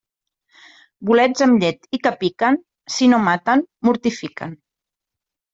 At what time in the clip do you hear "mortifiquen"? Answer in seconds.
3.91-4.57